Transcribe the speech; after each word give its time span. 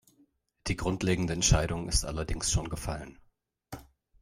Die 0.65 0.75
grundlegende 0.75 1.33
Entscheidung 1.33 1.87
ist 1.87 2.05
allerdings 2.05 2.51
schon 2.51 2.69
gefallen. 2.69 3.19